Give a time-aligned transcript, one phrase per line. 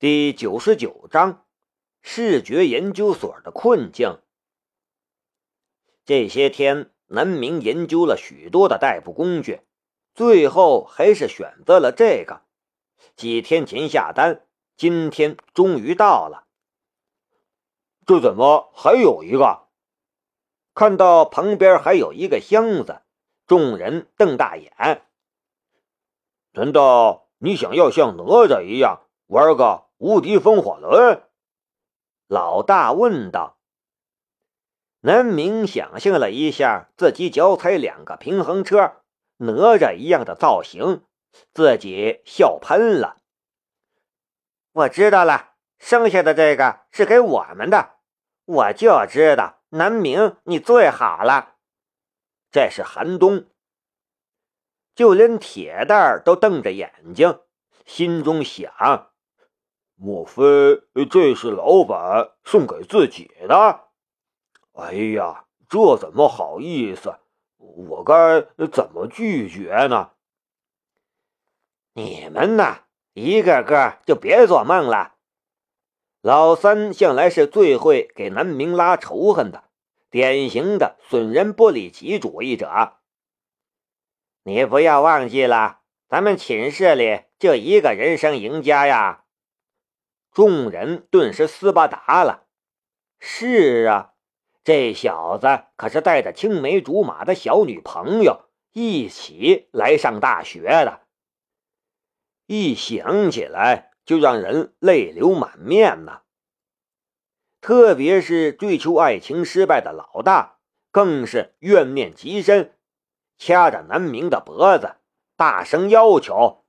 [0.00, 1.44] 第九十九章
[2.02, 4.20] 视觉研究所的困境。
[6.04, 9.62] 这些天，南明研究了许多的代步工具，
[10.14, 12.42] 最后还是选择了这个。
[13.16, 16.46] 几天前下单，今天终于到了。
[18.06, 19.66] 这怎么还有一个？
[20.74, 23.02] 看到旁边还有一个箱子，
[23.48, 25.02] 众人瞪大眼。
[26.52, 29.87] 难道你想要像哪吒一样玩个？
[29.98, 31.24] 无敌风火轮，
[32.28, 33.58] 老大问道。
[35.00, 39.02] 南明想象了一下自己脚踩两个平衡车，
[39.38, 41.04] 哪吒一样的造型，
[41.52, 43.16] 自己笑喷了。
[44.70, 47.96] 我知道了，剩下的这个是给我们的。
[48.44, 51.56] 我就知道，南明你最好了。
[52.52, 53.48] 这是寒冬，
[54.94, 57.40] 就连铁蛋儿都瞪着眼睛，
[57.84, 59.10] 心中想。
[60.00, 60.42] 莫非
[61.10, 63.80] 这是老板送给自己的？
[64.74, 67.16] 哎呀，这怎么好意思？
[67.56, 70.10] 我该怎么拒绝呢？
[71.94, 72.82] 你们呐，
[73.12, 75.16] 一个个就别做梦了。
[76.20, 79.64] 老三向来是最会给南明拉仇恨的，
[80.10, 82.98] 典型的损人不利己主义者。
[84.44, 89.24] 你不要忘记了，咱们寝室里就一个人生赢家呀。
[90.32, 92.46] 众人顿时斯巴达了。
[93.18, 94.12] 是啊，
[94.62, 101.00] 这小子可是带着青梅竹马的小女朋友一起来上大学的。
[102.46, 106.22] 一想起来就让人泪流满面呐。
[107.60, 110.58] 特别是追求爱情失败的老大，
[110.92, 112.78] 更是怨念极深，
[113.36, 114.94] 掐着南明的脖子，
[115.36, 116.64] 大声要求：“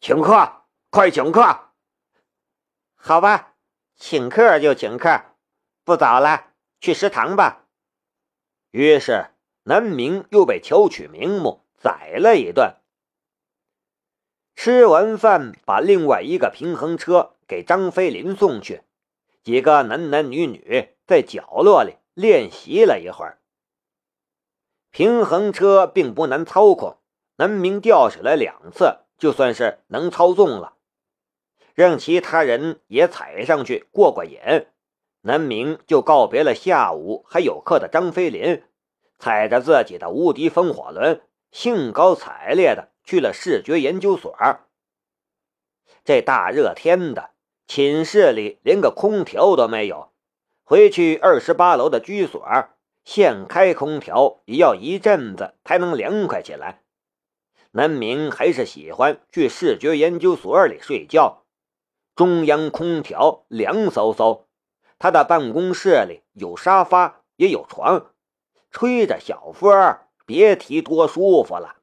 [0.00, 1.66] 请客，快请客！”
[3.00, 3.54] 好吧，
[3.96, 5.22] 请客就请客，
[5.84, 6.48] 不早了，
[6.80, 7.64] 去食堂吧。
[8.72, 9.30] 于是
[9.62, 12.74] 南明又被求取名目宰了一顿。
[14.56, 18.82] 吃完饭，把另外一个平衡车给张飞林送去，
[19.44, 23.38] 几个男男女女在角落里练习了一会儿。
[24.90, 26.98] 平衡车并不难操控，
[27.36, 30.74] 南明掉下来两次，就算是能操纵了。
[31.78, 34.66] 让其他人也踩上去过过瘾，
[35.20, 38.64] 南明就告别了下午还有课的张飞林，
[39.20, 41.20] 踩着自己的无敌风火轮，
[41.52, 44.36] 兴高采烈的去了视觉研究所。
[46.04, 47.30] 这大热天的，
[47.68, 50.10] 寝室里连个空调都没有，
[50.64, 52.44] 回去二十八楼的居所，
[53.04, 56.82] 现开空调也要一阵子才能凉快起来。
[57.70, 61.44] 南明还是喜欢去视觉研究所里睡觉。
[62.18, 64.46] 中央空调凉飕飕，
[64.98, 68.12] 他的办公室里有沙发也有床，
[68.72, 71.76] 吹着小风，别提多舒服了。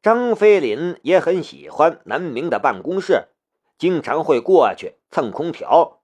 [0.00, 3.28] 张飞林也很喜欢南明的办公室，
[3.76, 6.00] 经常会过去蹭空调。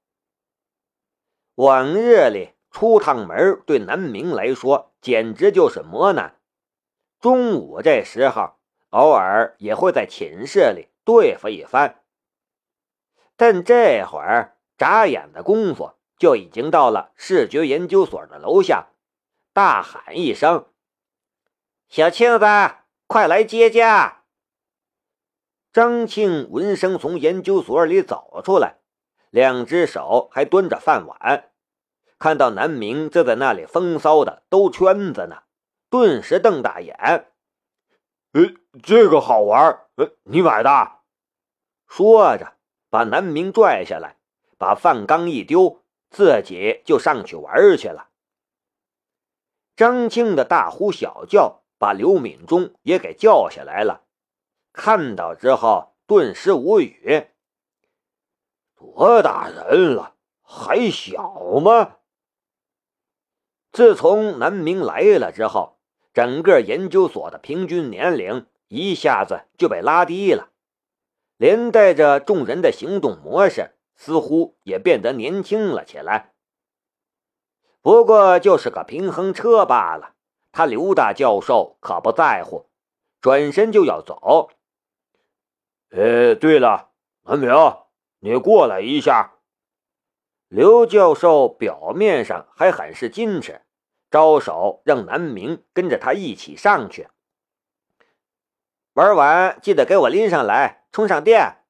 [1.54, 6.38] 往日里出趟门对南明来说简直就是磨难，
[7.18, 8.56] 中午这时候
[8.90, 12.03] 偶尔也会在寝室里对付一番。
[13.36, 18.90] 但这会儿眨眼的功夫，就已经到了视觉研究所的楼下，
[19.52, 20.66] 大喊一声
[21.88, 22.46] ：“小庆子，
[23.06, 24.24] 快来接驾！”
[25.72, 28.76] 张庆闻声从研究所里走出来，
[29.30, 31.50] 两只手还端着饭碗，
[32.20, 35.42] 看到南明正在那里风骚的兜圈子呢，
[35.90, 37.32] 顿时瞪大眼
[38.34, 38.42] ：“呃，
[38.82, 41.00] 这个好玩，呃，你买的？”
[41.88, 42.53] 说着。
[42.94, 44.18] 把南明拽下来，
[44.56, 48.10] 把饭缸一丢，自己就上去玩去了。
[49.74, 54.04] 张青的大呼小叫把刘敏忠也给叫下来了，
[54.72, 57.26] 看到之后顿时无语。
[58.76, 61.96] 多大人了，还小吗？
[63.72, 65.80] 自从南明来了之后，
[66.12, 70.50] 整个研究所的平均年龄一下子就被拉低了。
[71.36, 76.32] 连带着众人的行动模式似乎也变得年轻了起来。
[77.80, 80.14] 不过就是个平衡车罢了，
[80.52, 82.70] 他刘大教授可不在乎，
[83.20, 84.50] 转身就要走。
[85.90, 86.90] 呃，对了，
[87.24, 87.50] 南明，
[88.20, 89.32] 你过来一下。
[90.48, 93.62] 刘教授表面上还很是矜持，
[94.10, 97.08] 招手让南明跟着他一起上去。
[98.92, 100.83] 玩完记得给我拎上来。
[100.94, 101.64] 充上电。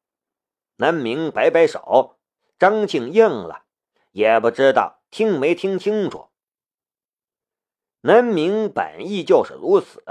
[0.76, 2.18] 南明摆摆手，
[2.58, 3.64] 张庆应了，
[4.10, 6.28] 也不知道听没听清楚。
[8.02, 10.04] 南明本意就是如此，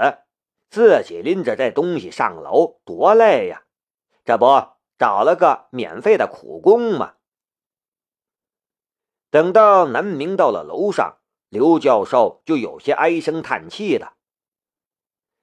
[0.68, 3.62] 自己拎着这东西上楼多累呀，
[4.24, 4.46] 这不
[4.98, 7.14] 找了个免费的苦工吗？
[9.30, 11.18] 等到南明到了楼上，
[11.50, 14.14] 刘教授就有些唉声叹气的。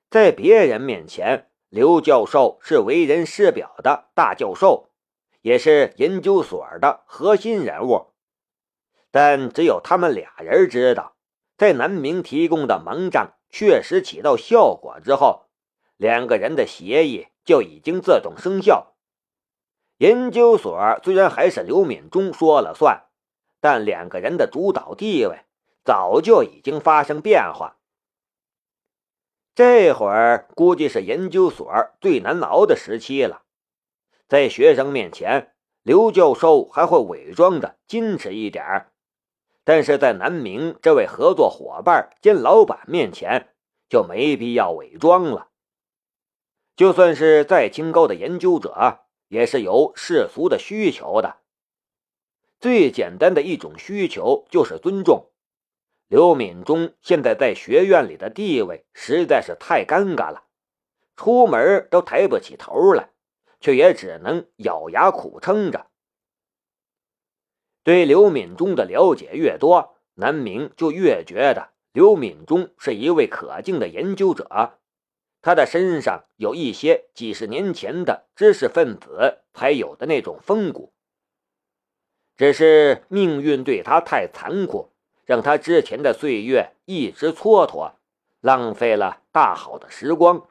[0.10, 4.90] 在别人面前，刘教授是为人师表的大教授，
[5.42, 8.12] 也是研究所的核心人物。
[9.10, 11.16] 但只有他们俩人知道，
[11.58, 15.46] 在南明提供的盟章确实起到效果之后，
[15.96, 18.94] 两个人的协议就已经自动生效。
[19.98, 23.06] 研究所虽然还是刘敏忠说了算。
[23.64, 25.42] 但两个人的主导地位
[25.84, 27.78] 早就已经发生变化。
[29.64, 33.44] 这会儿估计是研究所最难熬的时期了，
[34.28, 35.54] 在学生面前，
[35.84, 38.88] 刘教授还会伪装的矜持一点
[39.64, 43.54] 但是在南明这位合作伙伴兼老板面前，
[43.88, 45.50] 就没必要伪装了。
[46.76, 51.38] 就算是再清高的研究者，也是有世俗的需求的。
[52.60, 55.31] 最简单的一种需求就是尊重。
[56.12, 60.44] 刘敏忠现在在学院里的地位实在是太尴尬了，
[61.16, 63.12] 出门都抬不起头来，
[63.62, 65.88] 却也只能咬牙苦撑着。
[67.82, 74.80] 对刘敏忠的了解越多，南明就越觉得刘敏忠是一位可敬的研究者，
[75.42, 80.92] 他的身上有一些几十年前的知识分子才有的那种风骨。
[82.36, 84.91] 只是命运对他太残酷，
[85.32, 87.94] 让他之前的岁月一直蹉跎，
[88.42, 90.46] 浪费了大好的时光。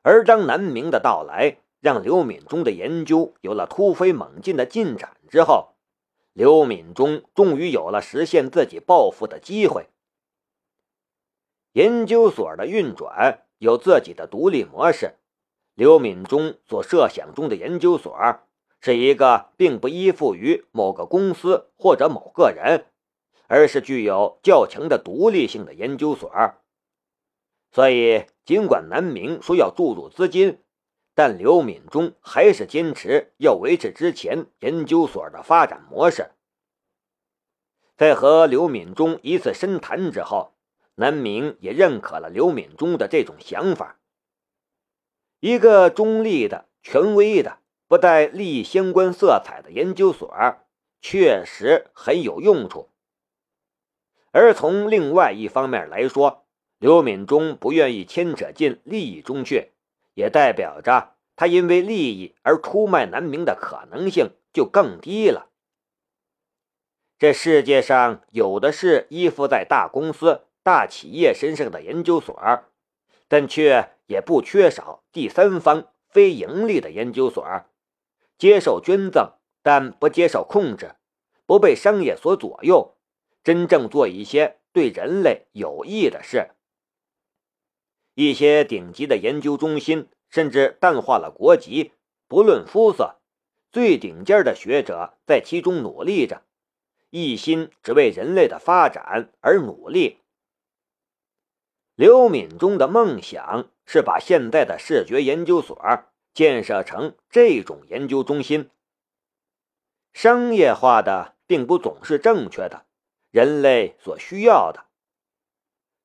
[0.00, 5.74] 而张南明的到来让刘敏忠的研究有了突飞猛进的进展之后，
[6.32, 9.90] 刘敏忠终于有了实现自己抱负的机会。
[11.72, 15.16] 研究所的运转有自己的独立模式，
[15.74, 18.16] 刘敏忠所设想中的研究所。
[18.80, 22.86] 是一个并不依附于某个公司或者某个人，
[23.50, 26.30] 而是具有较强的独立性的研究所。
[27.72, 30.60] 所以，尽管南明说要注入资金，
[31.16, 36.30] 但刘敏忠还是坚持要维持之前研究所的发展模式。
[37.96, 40.54] 在和刘敏忠一次深谈之后，
[40.94, 43.98] 南明也认可了刘敏忠的这种想法。
[45.40, 47.58] 一个中立的、权威的。
[47.88, 50.32] 不带利益相关色彩的研究所
[51.00, 52.89] 确实很有用处，
[54.32, 56.44] 而从另外一方面来说，
[56.78, 59.72] 刘敏忠不愿意牵扯进利益中去，
[60.14, 65.48] 也代表着他因为利益而出卖南明的可能性就更低了。
[67.18, 72.62] 这世界上有的是依附在大公司、大企业身上的研究所，
[73.28, 77.44] 但却也不缺少第三方非盈利的研究所。
[78.38, 80.94] 接受捐赠，但不接受控制，
[81.44, 82.96] 不被商业所左右，
[83.42, 86.50] 真正做一些对人类有益的事。
[88.14, 91.92] 一些顶级的研究中心甚至淡化了国籍，
[92.28, 93.20] 不论肤色，
[93.72, 96.42] 最顶尖的学者在其中努力着，
[97.10, 100.18] 一心只为人类的发展而努力。
[101.94, 105.76] 刘敏中的梦想是把现在的视觉研究所。
[106.32, 108.70] 建设成这种研究中心，
[110.12, 112.86] 商业化的并不总是正确的，
[113.30, 114.86] 人类所需要的。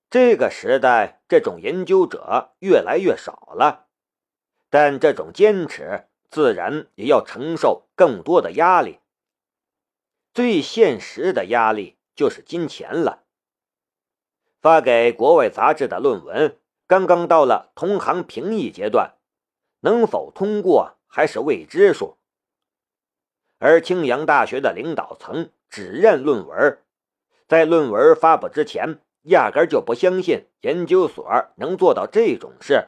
[0.10, 3.88] 这个时代，这种研究者越来越少了，
[4.70, 9.00] 但这种坚持自然也要承受更多的压力。
[10.34, 13.24] 最现实的压力就是金钱了。
[14.62, 19.14] 发给国外杂志的论文刚刚到了同行评议阶段。
[19.82, 22.18] 能否通过还是未知数，
[23.60, 26.80] 而青阳大学的领导层只认论文，
[27.48, 31.26] 在论文发布之前，压根就不相信研究所
[31.58, 32.88] 能做到这种事，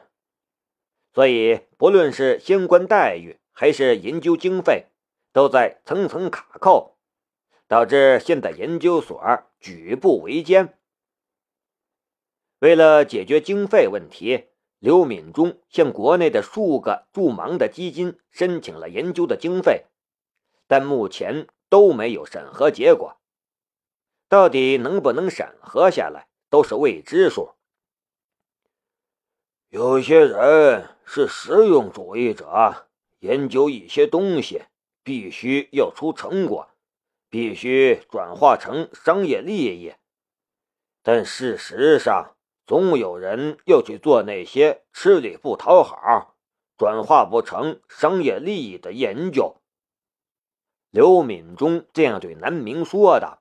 [1.12, 4.86] 所以不论是相关待遇还是研究经费，
[5.32, 6.96] 都在层层卡扣，
[7.66, 9.20] 导致现在研究所
[9.60, 10.78] 举步维艰。
[12.58, 14.46] 为了解决经费问题。
[14.80, 19.86] 刘敏忠向国内的数个助盲的基金申请了研究的经费，
[20.68, 23.17] 但目前都没有审核结果。
[24.28, 27.54] 到底能不能审核下来，都是未知数。
[29.70, 32.88] 有些人是实用主义者，
[33.20, 34.62] 研究一些东西，
[35.02, 36.68] 必须要出成果，
[37.30, 39.94] 必须转化成商业利益。
[41.02, 42.34] 但事实上，
[42.66, 46.34] 总有人要去做那些吃力不讨好、
[46.76, 49.56] 转化不成商业利益的研究。
[50.90, 53.37] 刘敏忠这样对南明说的。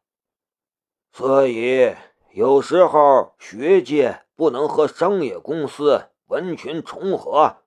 [1.17, 1.95] 所以，
[2.31, 7.63] 有时候学界不能和商业公司完全重合，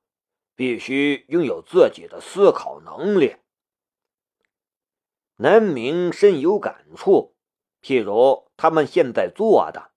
[0.54, 3.35] 必须拥有自己的思考能力。
[5.35, 7.35] 南明深有感触，
[7.83, 9.90] 譬如他们现在做的。